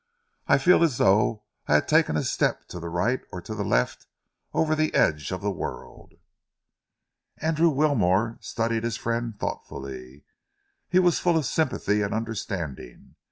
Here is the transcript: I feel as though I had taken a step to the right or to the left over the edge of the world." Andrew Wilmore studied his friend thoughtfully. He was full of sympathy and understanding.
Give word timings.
I 0.47 0.57
feel 0.57 0.81
as 0.83 0.97
though 0.97 1.43
I 1.67 1.75
had 1.75 1.87
taken 1.87 2.17
a 2.17 2.23
step 2.23 2.65
to 2.69 2.79
the 2.79 2.89
right 2.89 3.21
or 3.31 3.39
to 3.43 3.53
the 3.53 3.63
left 3.63 4.07
over 4.51 4.73
the 4.73 4.91
edge 4.95 5.31
of 5.31 5.41
the 5.41 5.51
world." 5.51 6.13
Andrew 7.37 7.69
Wilmore 7.69 8.39
studied 8.41 8.83
his 8.83 8.97
friend 8.97 9.37
thoughtfully. 9.39 10.23
He 10.89 10.97
was 10.97 11.19
full 11.19 11.37
of 11.37 11.45
sympathy 11.45 12.01
and 12.01 12.15
understanding. 12.15 13.13